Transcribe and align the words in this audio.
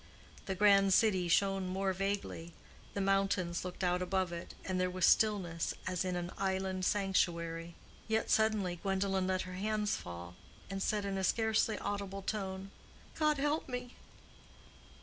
The 0.47 0.55
grand 0.55 0.95
city 0.95 1.27
shone 1.27 1.67
more 1.67 1.93
vaguely, 1.93 2.53
the 2.95 3.01
mountains 3.01 3.63
looked 3.63 3.83
out 3.83 4.01
above 4.01 4.31
it, 4.31 4.55
and 4.65 4.81
there 4.81 4.89
was 4.89 5.05
stillness 5.05 5.75
as 5.85 6.03
in 6.03 6.15
an 6.15 6.31
island 6.39 6.85
sanctuary. 6.85 7.75
Yet 8.07 8.31
suddenly 8.31 8.77
Gwendolen 8.77 9.27
let 9.27 9.43
her 9.43 9.53
hands 9.53 9.95
fall, 9.97 10.33
and 10.71 10.81
said 10.81 11.05
in 11.05 11.19
a 11.19 11.23
scarcely 11.23 11.77
audible 11.77 12.23
tone, 12.23 12.71
"God 13.19 13.37
help 13.37 13.69
me!" 13.69 13.93